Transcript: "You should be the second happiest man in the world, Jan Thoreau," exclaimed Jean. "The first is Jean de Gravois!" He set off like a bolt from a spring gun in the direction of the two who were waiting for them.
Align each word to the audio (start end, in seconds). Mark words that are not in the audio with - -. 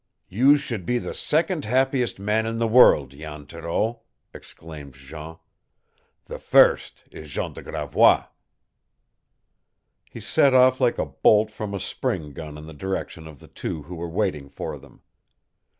"You 0.29 0.55
should 0.57 0.83
be 0.83 0.97
the 0.97 1.13
second 1.13 1.63
happiest 1.63 2.17
man 2.19 2.47
in 2.47 2.57
the 2.57 2.67
world, 2.67 3.11
Jan 3.11 3.45
Thoreau," 3.45 4.01
exclaimed 4.33 4.95
Jean. 4.95 5.37
"The 6.25 6.39
first 6.39 7.03
is 7.11 7.29
Jean 7.29 7.53
de 7.53 7.61
Gravois!" 7.61 8.23
He 10.09 10.19
set 10.19 10.55
off 10.55 10.81
like 10.81 10.97
a 10.97 11.05
bolt 11.05 11.51
from 11.51 11.75
a 11.75 11.79
spring 11.79 12.33
gun 12.33 12.57
in 12.57 12.65
the 12.65 12.73
direction 12.73 13.27
of 13.27 13.39
the 13.39 13.47
two 13.47 13.83
who 13.83 13.93
were 13.95 14.09
waiting 14.09 14.49
for 14.49 14.79
them. 14.79 15.03